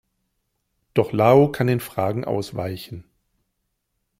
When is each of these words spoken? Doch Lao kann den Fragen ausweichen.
Doch 0.95 1.11
Lao 1.11 1.49
kann 1.51 1.67
den 1.67 1.79
Fragen 1.79 2.25
ausweichen. 2.25 3.05